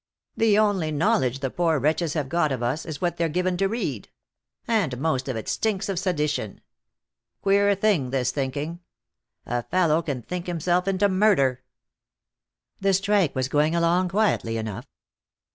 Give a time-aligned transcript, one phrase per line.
[0.35, 3.67] The only knowledge the poor wretches have got of us is what they're given to
[3.67, 4.09] read.
[4.67, 6.61] And most of it stinks of sedition.
[7.43, 8.79] Queer thing, this thinking.
[9.45, 11.61] A fellow can think himself into murder."
[12.79, 14.87] The strike was going along quietly enough.